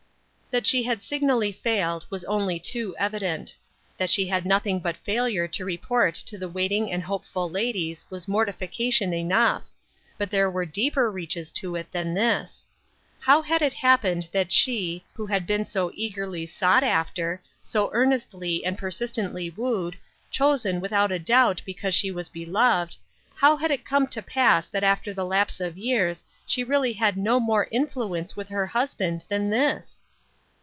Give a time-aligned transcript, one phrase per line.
[0.51, 3.55] That she had signally failed, was only too evident;
[3.97, 8.03] that she had nothing but failure to re port to the waiting and hopeful ladies,
[8.09, 9.71] was morti fication enough;
[10.17, 12.65] but there were deeper reaches to it than this.
[13.21, 18.65] How had it happened that she, who had been so eagerly sought after, so earnestly
[18.65, 19.95] and persistently wooed,
[20.31, 22.97] chosen without a doubt because she was beloved,
[23.35, 27.15] how had it come to pass that after the lapse of years she really had
[27.15, 30.03] no more influence with her husband than this